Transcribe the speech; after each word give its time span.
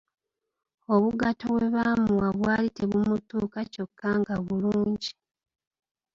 Obugatto 0.93 1.45
bwe 1.53 1.65
baamuwa 1.75 2.29
bwali 2.37 2.69
tebumutuuka 2.77 3.59
kyokka 3.71 4.09
nga 4.19 4.35
bulungi. 4.45 5.11